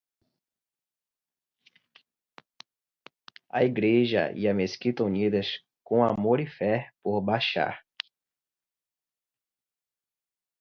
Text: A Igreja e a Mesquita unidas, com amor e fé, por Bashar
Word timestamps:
A 3.51 3.63
Igreja 3.63 4.31
e 4.35 4.47
a 4.47 4.53
Mesquita 4.55 5.03
unidas, 5.03 5.61
com 5.83 6.03
amor 6.03 6.39
e 6.39 6.47
fé, 6.47 6.91
por 7.03 7.21
Bashar 7.21 7.85